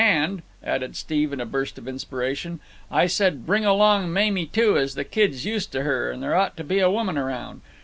[0.03, 2.59] And," added Steve in a burst of inspiration,
[2.89, 6.57] "I said bring along Mamie, too, as the kid's used to her and there ought
[6.57, 7.61] to be a woman around.